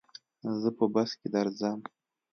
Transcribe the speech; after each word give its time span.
زه 0.61 0.69
په 0.77 0.85
بس 0.93 1.11
کي 1.19 1.27
درځم. 1.35 1.79